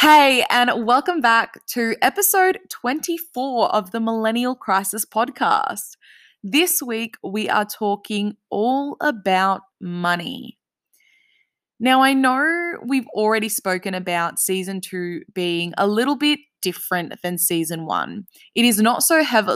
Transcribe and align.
Hey, 0.00 0.44
and 0.48 0.86
welcome 0.86 1.20
back 1.20 1.66
to 1.70 1.96
episode 2.00 2.60
24 2.70 3.74
of 3.74 3.90
the 3.90 3.98
Millennial 3.98 4.54
Crisis 4.54 5.04
podcast. 5.04 5.96
This 6.40 6.80
week, 6.80 7.16
we 7.24 7.48
are 7.48 7.64
talking 7.64 8.36
all 8.48 8.96
about 9.00 9.62
money. 9.80 10.56
Now, 11.80 12.00
I 12.00 12.14
know 12.14 12.74
we've 12.86 13.08
already 13.08 13.48
spoken 13.48 13.92
about 13.92 14.38
season 14.38 14.80
two 14.80 15.22
being 15.34 15.74
a 15.76 15.88
little 15.88 16.14
bit 16.14 16.38
different 16.62 17.20
than 17.24 17.36
season 17.36 17.84
one. 17.84 18.28
It 18.54 18.64
is 18.64 18.80
not 18.80 19.02
so 19.02 19.24
heavy. 19.24 19.54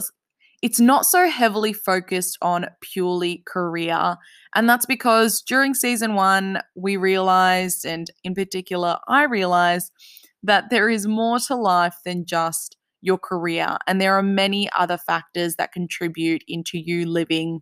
It's 0.60 0.80
not 0.80 1.06
so 1.06 1.28
heavily 1.28 1.72
focused 1.72 2.36
on 2.42 2.66
purely 2.80 3.44
career. 3.46 4.16
And 4.56 4.68
that's 4.68 4.86
because 4.86 5.40
during 5.40 5.74
season 5.74 6.14
one, 6.14 6.62
we 6.74 6.96
realized, 6.96 7.84
and 7.84 8.08
in 8.24 8.34
particular, 8.34 8.98
I 9.06 9.22
realized 9.22 9.92
that 10.42 10.70
there 10.70 10.88
is 10.88 11.06
more 11.06 11.38
to 11.38 11.54
life 11.54 11.96
than 12.04 12.24
just 12.26 12.76
your 13.00 13.18
career. 13.18 13.76
And 13.86 14.00
there 14.00 14.16
are 14.16 14.22
many 14.22 14.68
other 14.76 14.98
factors 14.98 15.56
that 15.56 15.72
contribute 15.72 16.42
into 16.48 16.78
you 16.78 17.06
living 17.06 17.60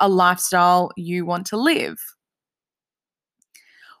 a 0.00 0.08
lifestyle 0.08 0.90
you 0.96 1.26
want 1.26 1.46
to 1.46 1.56
live. 1.56 1.98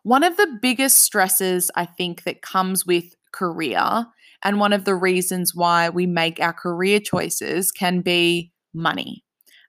One 0.02 0.24
of 0.24 0.36
the 0.36 0.58
biggest 0.62 0.98
stresses 0.98 1.70
I 1.76 1.84
think 1.84 2.24
that 2.24 2.42
comes 2.42 2.86
with 2.86 3.04
career, 3.32 4.06
and 4.42 4.58
one 4.58 4.72
of 4.72 4.86
the 4.86 4.94
reasons 4.94 5.54
why 5.54 5.90
we 5.90 6.06
make 6.06 6.40
our 6.40 6.54
career 6.54 7.00
choices 7.00 7.70
can 7.70 8.00
be 8.00 8.50
money. 8.72 9.22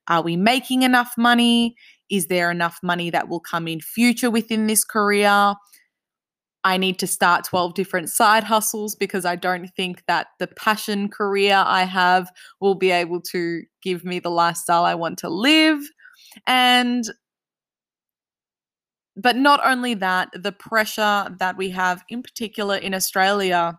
Are 0.07 0.21
we 0.21 0.37
making 0.37 0.83
enough 0.83 1.13
money? 1.17 1.75
Is 2.09 2.27
there 2.27 2.49
enough 2.49 2.79
money 2.81 3.09
that 3.09 3.27
will 3.27 3.41
come 3.41 3.67
in 3.67 3.81
future 3.81 4.31
within 4.31 4.67
this 4.67 4.83
career? 4.85 5.55
I 6.63 6.77
need 6.77 6.99
to 6.99 7.07
start 7.07 7.45
12 7.45 7.73
different 7.73 8.09
side 8.09 8.43
hustles 8.43 8.95
because 8.95 9.25
I 9.25 9.35
don't 9.35 9.67
think 9.75 10.03
that 10.07 10.27
the 10.39 10.47
passion 10.47 11.09
career 11.09 11.63
I 11.65 11.83
have 11.83 12.31
will 12.59 12.75
be 12.75 12.91
able 12.91 13.21
to 13.21 13.63
give 13.81 14.05
me 14.05 14.19
the 14.19 14.29
lifestyle 14.29 14.85
I 14.85 14.95
want 14.95 15.17
to 15.19 15.29
live. 15.29 15.79
And 16.45 17.05
but 19.17 19.35
not 19.35 19.59
only 19.65 19.93
that, 19.95 20.29
the 20.33 20.53
pressure 20.53 21.35
that 21.39 21.57
we 21.57 21.69
have, 21.71 22.03
in 22.09 22.23
particular 22.23 22.77
in 22.77 22.93
Australia, 22.93 23.77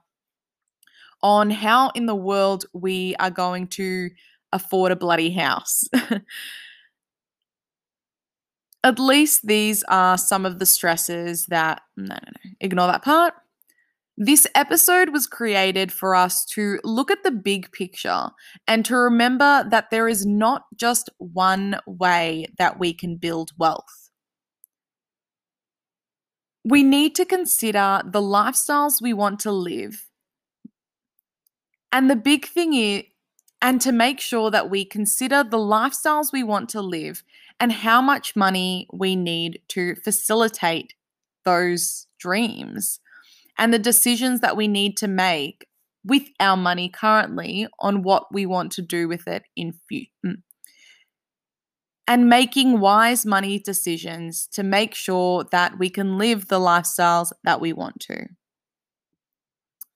on 1.22 1.50
how 1.50 1.90
in 1.90 2.06
the 2.06 2.14
world 2.14 2.66
we 2.74 3.14
are 3.18 3.30
going 3.30 3.66
to 3.68 4.10
afford 4.52 4.92
a 4.92 4.96
bloody 4.96 5.30
house. 5.30 5.84
at 8.84 8.98
least 8.98 9.46
these 9.46 9.84
are 9.84 10.18
some 10.18 10.44
of 10.44 10.58
the 10.58 10.66
stresses 10.66 11.46
that, 11.46 11.82
no, 11.96 12.14
no, 12.14 12.14
no, 12.44 12.50
ignore 12.60 12.88
that 12.88 13.04
part. 13.04 13.34
This 14.16 14.46
episode 14.54 15.10
was 15.10 15.26
created 15.26 15.90
for 15.90 16.14
us 16.14 16.44
to 16.46 16.78
look 16.84 17.10
at 17.10 17.22
the 17.22 17.30
big 17.30 17.72
picture 17.72 18.28
and 18.68 18.84
to 18.84 18.96
remember 18.96 19.64
that 19.70 19.90
there 19.90 20.06
is 20.06 20.26
not 20.26 20.64
just 20.76 21.08
one 21.18 21.78
way 21.86 22.46
that 22.58 22.78
we 22.78 22.92
can 22.92 23.16
build 23.16 23.52
wealth. 23.56 24.10
We 26.64 26.82
need 26.82 27.14
to 27.16 27.24
consider 27.24 28.02
the 28.04 28.20
lifestyles 28.20 29.00
we 29.00 29.12
want 29.12 29.40
to 29.40 29.50
live. 29.50 30.06
And 31.90 32.10
the 32.10 32.16
big 32.16 32.46
thing 32.46 32.74
is, 32.74 33.04
and 33.60 33.80
to 33.80 33.92
make 33.92 34.20
sure 34.20 34.50
that 34.50 34.70
we 34.70 34.84
consider 34.84 35.42
the 35.44 35.56
lifestyles 35.56 36.32
we 36.32 36.42
want 36.42 36.68
to 36.70 36.80
live 36.82 37.22
and 37.62 37.70
how 37.70 38.02
much 38.02 38.34
money 38.34 38.88
we 38.92 39.14
need 39.14 39.60
to 39.68 39.94
facilitate 39.94 40.94
those 41.44 42.08
dreams 42.18 42.98
and 43.56 43.72
the 43.72 43.78
decisions 43.78 44.40
that 44.40 44.56
we 44.56 44.66
need 44.66 44.96
to 44.96 45.06
make 45.06 45.68
with 46.04 46.24
our 46.40 46.56
money 46.56 46.88
currently 46.88 47.68
on 47.78 48.02
what 48.02 48.26
we 48.34 48.44
want 48.44 48.72
to 48.72 48.82
do 48.82 49.06
with 49.06 49.28
it 49.28 49.44
in 49.54 49.72
future 49.88 50.10
mm. 50.26 50.42
and 52.08 52.28
making 52.28 52.80
wise 52.80 53.24
money 53.24 53.60
decisions 53.60 54.48
to 54.48 54.64
make 54.64 54.92
sure 54.92 55.44
that 55.52 55.78
we 55.78 55.88
can 55.88 56.18
live 56.18 56.48
the 56.48 56.58
lifestyles 56.58 57.30
that 57.44 57.60
we 57.60 57.72
want 57.72 58.00
to. 58.00 58.26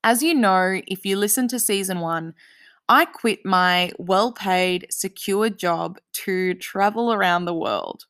As 0.04 0.22
you 0.22 0.34
know, 0.34 0.80
if 0.86 1.04
you 1.04 1.16
listen 1.16 1.48
to 1.48 1.58
season 1.58 1.98
1, 1.98 2.32
I 2.88 3.04
quit 3.04 3.44
my 3.44 3.92
well 3.98 4.32
paid, 4.32 4.86
secure 4.90 5.50
job 5.50 5.98
to 6.24 6.54
travel 6.54 7.12
around 7.12 7.44
the 7.44 7.54
world. 7.54 8.04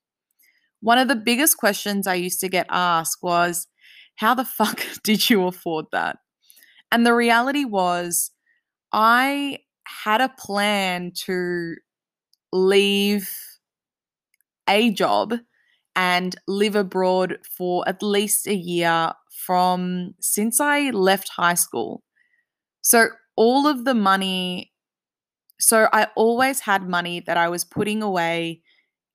One 0.80 0.98
of 0.98 1.08
the 1.08 1.16
biggest 1.16 1.56
questions 1.56 2.06
I 2.06 2.14
used 2.14 2.40
to 2.40 2.48
get 2.48 2.66
asked 2.70 3.18
was, 3.22 3.68
How 4.16 4.34
the 4.34 4.44
fuck 4.58 4.82
did 5.04 5.30
you 5.30 5.46
afford 5.46 5.86
that? 5.92 6.18
And 6.92 7.06
the 7.06 7.14
reality 7.14 7.64
was, 7.64 8.30
I 8.92 9.60
had 10.04 10.20
a 10.20 10.28
plan 10.30 11.12
to 11.26 11.74
leave 12.52 13.30
a 14.68 14.90
job 14.90 15.34
and 15.94 16.36
live 16.46 16.76
abroad 16.76 17.38
for 17.56 17.88
at 17.88 18.02
least 18.02 18.46
a 18.46 18.54
year 18.54 19.12
from 19.46 20.14
since 20.20 20.60
I 20.60 20.90
left 20.90 21.30
high 21.36 21.54
school. 21.54 22.02
So 22.82 23.08
all 23.36 23.66
of 23.66 23.84
the 23.84 23.94
money. 23.94 24.72
So 25.60 25.88
I 25.92 26.08
always 26.16 26.60
had 26.60 26.88
money 26.88 27.20
that 27.20 27.36
I 27.36 27.48
was 27.48 27.64
putting 27.64 28.02
away 28.02 28.62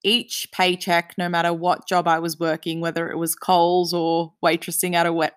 each 0.03 0.47
paycheck, 0.51 1.13
no 1.17 1.29
matter 1.29 1.53
what 1.53 1.87
job 1.87 2.07
I 2.07 2.19
was 2.19 2.39
working, 2.39 2.81
whether 2.81 3.09
it 3.09 3.17
was 3.17 3.35
Coles 3.35 3.93
or 3.93 4.33
waitressing 4.43 4.93
at 4.93 5.05
a 5.05 5.13
wet 5.13 5.33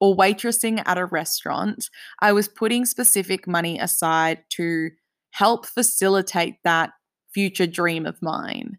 or 0.00 0.16
waitressing 0.16 0.82
at 0.86 0.98
a 0.98 1.06
restaurant, 1.06 1.90
I 2.20 2.32
was 2.32 2.46
putting 2.48 2.86
specific 2.86 3.48
money 3.48 3.78
aside 3.78 4.44
to 4.50 4.90
help 5.30 5.66
facilitate 5.66 6.56
that 6.64 6.90
future 7.32 7.66
dream 7.66 8.06
of 8.06 8.22
mine. 8.22 8.78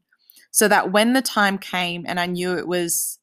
So 0.52 0.68
that 0.68 0.92
when 0.92 1.14
the 1.14 1.22
time 1.22 1.58
came 1.58 2.06
and 2.08 2.20
I 2.20 2.26
knew 2.26 2.58
it 2.58 2.68
was 2.68 3.19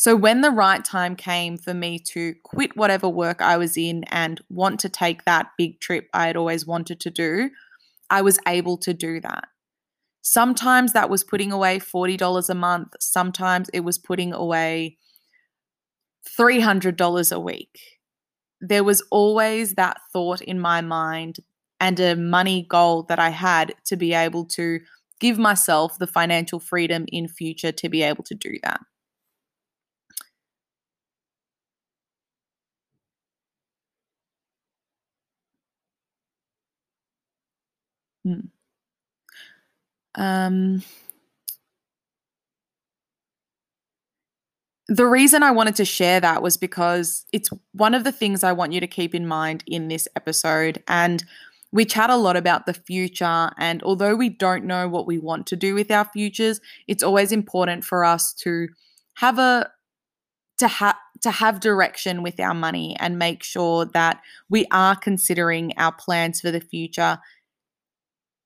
so, 0.00 0.14
when 0.14 0.42
the 0.42 0.52
right 0.52 0.84
time 0.84 1.16
came 1.16 1.58
for 1.58 1.74
me 1.74 1.98
to 2.10 2.36
quit 2.44 2.76
whatever 2.76 3.08
work 3.08 3.42
I 3.42 3.56
was 3.56 3.76
in 3.76 4.04
and 4.12 4.40
want 4.48 4.78
to 4.80 4.88
take 4.88 5.24
that 5.24 5.48
big 5.58 5.80
trip 5.80 6.06
I 6.14 6.28
had 6.28 6.36
always 6.36 6.64
wanted 6.64 7.00
to 7.00 7.10
do, 7.10 7.50
I 8.08 8.22
was 8.22 8.38
able 8.46 8.76
to 8.78 8.94
do 8.94 9.20
that. 9.22 9.48
Sometimes 10.22 10.92
that 10.92 11.10
was 11.10 11.24
putting 11.24 11.50
away 11.50 11.80
$40 11.80 12.48
a 12.48 12.54
month, 12.54 12.94
sometimes 13.00 13.70
it 13.70 13.80
was 13.80 13.98
putting 13.98 14.32
away 14.32 14.98
$300 16.38 17.32
a 17.32 17.40
week. 17.40 17.80
There 18.60 18.84
was 18.84 19.02
always 19.10 19.74
that 19.74 19.96
thought 20.12 20.40
in 20.42 20.60
my 20.60 20.80
mind 20.80 21.38
and 21.80 21.98
a 21.98 22.14
money 22.14 22.64
goal 22.70 23.02
that 23.08 23.18
I 23.18 23.30
had 23.30 23.74
to 23.86 23.96
be 23.96 24.14
able 24.14 24.44
to 24.44 24.78
give 25.18 25.38
myself 25.38 25.98
the 25.98 26.06
financial 26.06 26.60
freedom 26.60 27.04
in 27.08 27.26
future 27.26 27.72
to 27.72 27.88
be 27.88 28.04
able 28.04 28.22
to 28.22 28.36
do 28.36 28.58
that. 28.62 28.80
Hmm. 38.28 40.22
Um, 40.22 40.82
the 44.88 45.06
reason 45.06 45.42
I 45.42 45.50
wanted 45.50 45.76
to 45.76 45.84
share 45.84 46.20
that 46.20 46.42
was 46.42 46.56
because 46.56 47.26
it's 47.32 47.50
one 47.72 47.94
of 47.94 48.04
the 48.04 48.12
things 48.12 48.42
I 48.42 48.52
want 48.52 48.72
you 48.72 48.80
to 48.80 48.86
keep 48.86 49.14
in 49.14 49.26
mind 49.26 49.62
in 49.66 49.88
this 49.88 50.08
episode. 50.16 50.82
And 50.88 51.24
we 51.70 51.84
chat 51.84 52.08
a 52.08 52.16
lot 52.16 52.36
about 52.36 52.64
the 52.66 52.74
future. 52.74 53.50
And 53.58 53.82
although 53.82 54.16
we 54.16 54.30
don't 54.30 54.64
know 54.64 54.88
what 54.88 55.06
we 55.06 55.18
want 55.18 55.46
to 55.48 55.56
do 55.56 55.74
with 55.74 55.90
our 55.90 56.06
futures, 56.06 56.60
it's 56.86 57.02
always 57.02 57.32
important 57.32 57.84
for 57.84 58.04
us 58.04 58.32
to 58.34 58.68
have 59.16 59.38
a 59.38 59.70
to 60.58 60.68
have 60.68 60.96
to 61.20 61.30
have 61.30 61.60
direction 61.60 62.22
with 62.22 62.40
our 62.40 62.54
money 62.54 62.96
and 62.98 63.18
make 63.18 63.42
sure 63.42 63.84
that 63.84 64.20
we 64.48 64.66
are 64.70 64.96
considering 64.96 65.72
our 65.76 65.92
plans 65.92 66.40
for 66.40 66.50
the 66.50 66.60
future 66.60 67.18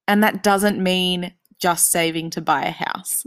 and 0.08 0.22
that 0.22 0.42
doesn't 0.42 0.82
mean 0.82 1.32
just 1.60 1.90
saving 1.90 2.30
to 2.30 2.40
buy 2.40 2.64
a 2.64 2.70
house. 2.70 3.24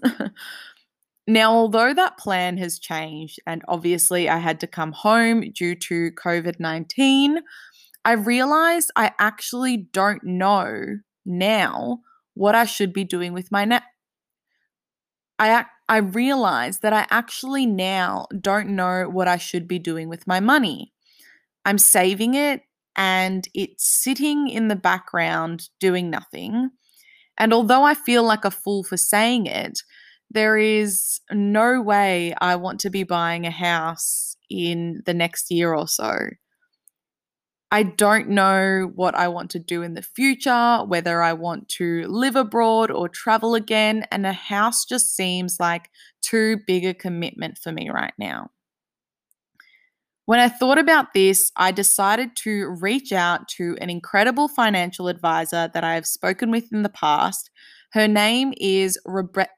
now, 1.27 1.53
although 1.53 1.93
that 1.93 2.17
plan 2.17 2.57
has 2.57 2.79
changed, 2.79 3.39
and 3.47 3.63
obviously 3.67 4.29
I 4.29 4.37
had 4.37 4.59
to 4.59 4.67
come 4.67 4.91
home 4.91 5.51
due 5.51 5.75
to 5.75 6.11
COVID 6.11 6.59
19, 6.59 7.39
I 8.03 8.11
realized 8.11 8.91
I 8.95 9.11
actually 9.17 9.77
don't 9.77 10.23
know 10.23 10.99
now 11.25 11.99
what 12.35 12.53
I 12.53 12.65
should 12.65 12.93
be 12.93 13.03
doing 13.03 13.33
with 13.33 13.51
my 13.51 13.65
net. 13.65 13.83
I 15.39 15.65
I 15.87 15.97
realized 15.97 16.81
that 16.81 16.93
I 16.93 17.05
actually 17.09 17.65
now 17.65 18.27
don't 18.41 18.69
know 18.69 19.07
what 19.09 19.27
I 19.27 19.37
should 19.37 19.67
be 19.67 19.79
doing 19.79 20.09
with 20.09 20.27
my 20.27 20.39
money. 20.39 20.93
I'm 21.63 21.77
saving 21.77 22.33
it 22.35 22.61
and 22.95 23.47
it's 23.53 23.85
sitting 23.85 24.47
in 24.47 24.67
the 24.67 24.75
background 24.75 25.69
doing 25.79 26.09
nothing. 26.09 26.71
And 27.37 27.53
although 27.53 27.83
I 27.83 27.93
feel 27.93 28.23
like 28.23 28.45
a 28.45 28.51
fool 28.51 28.83
for 28.83 28.97
saying 28.97 29.47
it, 29.47 29.79
there 30.29 30.57
is 30.57 31.19
no 31.31 31.81
way 31.81 32.33
I 32.39 32.55
want 32.55 32.79
to 32.81 32.89
be 32.89 33.03
buying 33.03 33.45
a 33.45 33.51
house 33.51 34.35
in 34.49 35.01
the 35.05 35.13
next 35.13 35.51
year 35.51 35.73
or 35.73 35.87
so. 35.87 36.17
I 37.71 37.83
don't 37.83 38.29
know 38.29 38.91
what 38.95 39.15
I 39.15 39.27
want 39.27 39.49
to 39.51 39.59
do 39.59 39.81
in 39.81 39.95
the 39.95 40.01
future, 40.01 40.83
whether 40.85 41.21
I 41.21 41.33
want 41.33 41.67
to 41.69 42.05
live 42.07 42.35
abroad 42.35 42.91
or 42.91 43.09
travel 43.09 43.55
again, 43.55 44.05
and 44.11 44.25
a 44.25 44.33
house 44.33 44.85
just 44.85 45.15
seems 45.15 45.59
like 45.59 45.89
too 46.21 46.59
big 46.67 46.85
a 46.85 46.93
commitment 46.93 47.57
for 47.57 47.71
me 47.71 47.89
right 47.89 48.13
now. 48.17 48.51
When 50.25 50.39
I 50.39 50.49
thought 50.49 50.79
about 50.79 51.13
this, 51.13 51.51
I 51.55 51.71
decided 51.71 52.35
to 52.37 52.69
reach 52.81 53.13
out 53.13 53.47
to 53.49 53.77
an 53.79 53.91
incredible 53.91 54.47
financial 54.47 55.07
advisor 55.07 55.69
that 55.71 55.83
I 55.83 55.93
have 55.93 56.07
spoken 56.07 56.49
with 56.49 56.73
in 56.73 56.81
the 56.81 56.89
past. 56.89 57.51
Her 57.91 58.07
name 58.07 58.51
is 58.57 58.99
Rebecca. 59.05 59.51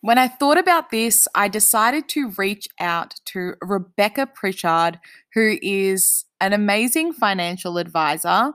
When 0.00 0.18
I 0.18 0.26
thought 0.26 0.58
about 0.58 0.90
this, 0.90 1.28
I 1.36 1.46
decided 1.46 2.08
to 2.08 2.32
reach 2.36 2.66
out 2.80 3.14
to 3.26 3.54
Rebecca 3.62 4.26
Pritchard, 4.26 4.98
who 5.34 5.58
is 5.62 6.24
an 6.40 6.52
amazing 6.52 7.12
financial 7.12 7.78
advisor. 7.78 8.54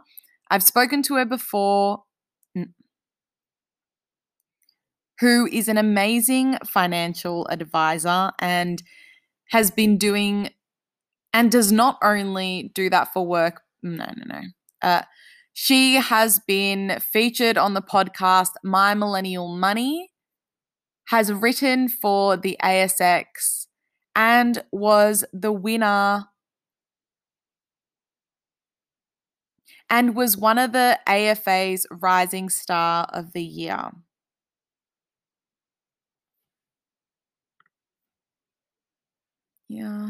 I've 0.51 0.63
spoken 0.63 1.01
to 1.03 1.15
her 1.15 1.25
before, 1.25 2.03
who 5.19 5.47
is 5.51 5.67
an 5.67 5.77
amazing 5.77 6.57
financial 6.65 7.47
advisor 7.49 8.31
and 8.39 8.83
has 9.49 9.71
been 9.71 9.97
doing 9.97 10.49
and 11.33 11.51
does 11.51 11.71
not 11.71 11.97
only 12.03 12.71
do 12.73 12.89
that 12.89 13.13
for 13.13 13.25
work. 13.25 13.61
No, 13.81 14.05
no, 14.05 14.23
no. 14.25 14.41
Uh, 14.81 15.01
she 15.53 15.95
has 15.95 16.39
been 16.39 16.99
featured 16.99 17.57
on 17.57 17.73
the 17.73 17.81
podcast 17.81 18.51
My 18.63 18.93
Millennial 18.93 19.55
Money 19.55 20.11
has 21.07 21.31
written 21.31 21.87
for 21.87 22.37
the 22.37 22.57
ASX 22.61 23.65
and 24.15 24.63
was 24.71 25.25
the 25.31 25.51
winner 25.51 26.25
and 29.89 30.15
was 30.15 30.35
one 30.37 30.57
of 30.57 30.73
the 30.73 30.99
AFA's 31.07 31.87
Rising 31.89 32.49
Star 32.49 33.07
of 33.13 33.33
the 33.33 33.43
Year. 33.43 33.91
Yeah. 39.69 40.09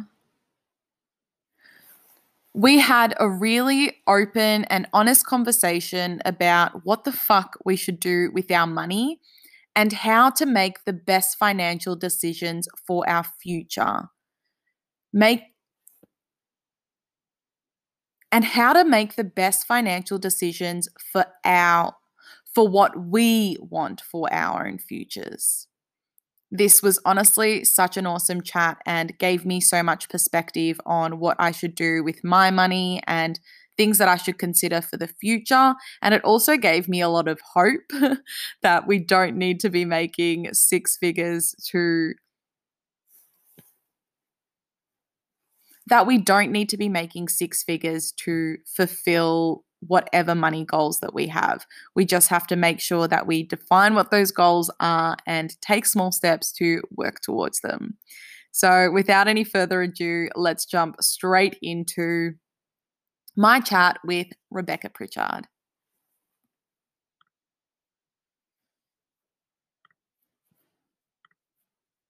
We 2.53 2.79
had 2.79 3.13
a 3.19 3.29
really 3.29 3.97
open 4.07 4.65
and 4.65 4.87
honest 4.93 5.25
conversation 5.25 6.21
about 6.25 6.85
what 6.85 7.03
the 7.03 7.11
fuck 7.11 7.57
we 7.63 7.75
should 7.75 7.99
do 7.99 8.31
with 8.33 8.49
our 8.51 8.65
money 8.65 9.19
and 9.75 9.93
how 9.93 10.29
to 10.31 10.45
make 10.45 10.85
the 10.85 10.93
best 10.93 11.37
financial 11.37 11.95
decisions 11.95 12.67
for 12.87 13.07
our 13.09 13.25
future. 13.41 14.09
Make 15.13 15.53
and 18.31 18.43
how 18.43 18.73
to 18.73 18.83
make 18.83 19.15
the 19.15 19.23
best 19.23 19.65
financial 19.65 20.17
decisions 20.17 20.89
for 21.11 21.25
our 21.45 21.93
for 22.53 22.67
what 22.67 22.99
we 23.07 23.57
want 23.59 24.01
for 24.01 24.27
our 24.33 24.67
own 24.67 24.77
futures. 24.79 25.67
This 26.51 26.81
was 26.81 26.99
honestly 27.03 27.65
such 27.65 27.97
an 27.97 28.05
awesome 28.05 28.41
chat 28.41 28.77
and 28.85 29.17
gave 29.19 29.45
me 29.45 29.59
so 29.59 29.83
much 29.83 30.07
perspective 30.09 30.79
on 30.85 31.19
what 31.19 31.35
I 31.39 31.51
should 31.51 31.75
do 31.75 32.03
with 32.03 32.23
my 32.23 32.51
money 32.51 33.01
and 33.05 33.39
things 33.75 33.97
that 33.97 34.07
I 34.07 34.15
should 34.15 34.39
consider 34.39 34.81
for 34.81 34.97
the 34.97 35.07
future. 35.07 35.75
And 36.01 36.13
it 36.13 36.23
also 36.23 36.57
gave 36.57 36.87
me 36.87 37.01
a 37.01 37.09
lot 37.09 37.27
of 37.27 37.41
hope 37.41 37.91
that 38.61 38.87
we 38.87 38.97
don't 38.99 39.37
need 39.37 39.59
to 39.61 39.69
be 39.69 39.85
making 39.85 40.53
six 40.53 40.97
figures 40.97 41.53
to. 41.71 42.13
That 45.87 46.07
we 46.07 46.17
don't 46.17 46.51
need 46.51 46.69
to 46.69 46.77
be 46.77 46.89
making 46.89 47.29
six 47.29 47.63
figures 47.63 48.11
to 48.23 48.57
fulfill 48.65 49.63
whatever 49.81 50.35
money 50.35 50.65
goals 50.65 50.99
that 50.99 51.13
we 51.13 51.27
have. 51.27 51.65
We 51.95 52.05
just 52.05 52.29
have 52.29 52.47
to 52.47 52.55
make 52.55 52.79
sure 52.79 53.07
that 53.07 53.27
we 53.27 53.43
define 53.43 53.95
what 53.95 54.11
those 54.11 54.31
goals 54.31 54.71
are 54.79 55.15
and 55.25 55.59
take 55.61 55.85
small 55.85 56.11
steps 56.11 56.51
to 56.53 56.81
work 56.91 57.21
towards 57.21 57.61
them. 57.61 57.97
So, 58.51 58.91
without 58.91 59.27
any 59.27 59.43
further 59.43 59.81
ado, 59.83 60.29
let's 60.35 60.65
jump 60.65 60.95
straight 61.01 61.57
into 61.61 62.33
my 63.35 63.59
chat 63.59 63.99
with 64.03 64.27
Rebecca 64.49 64.89
Pritchard. 64.89 65.47